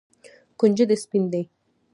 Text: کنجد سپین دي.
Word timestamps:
کنجد 0.59 0.89
سپین 1.03 1.23
دي. 1.31 1.41